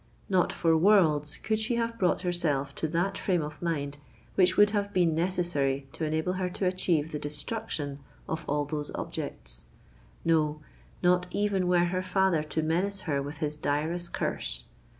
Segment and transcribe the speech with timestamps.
[0.29, 3.99] Not for worlds could she have brought herself to that frame of mind
[4.33, 8.89] which would have been necessary to enable her to achieve the destruction of all those
[8.95, 14.63] objects,—no—not even were her father to menace her with his direst curse!